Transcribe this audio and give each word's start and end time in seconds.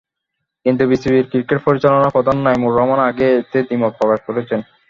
কিন্তু 0.65 0.83
বিসিবির 0.91 1.25
ক্রিকেট 1.31 1.59
পরিচালনা 1.67 2.09
প্রধান 2.15 2.37
নাঈমুর 2.45 2.75
রহমান 2.75 2.99
আগেই 3.09 3.33
এতে 3.39 3.59
দ্বিমত 3.67 3.93
প্রকাশ 3.99 4.19
করেছেন। 4.27 4.59